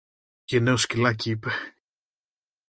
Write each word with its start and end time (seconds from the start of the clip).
Γενναίο 0.45 0.77
σκυλάκι, 0.77 1.29
είπε 1.29 1.51